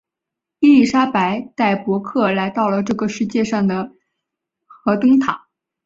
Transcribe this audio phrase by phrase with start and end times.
[0.57, 3.93] 伊丽莎白带伯克来到了这个世界的上面
[4.65, 5.47] 和灯塔。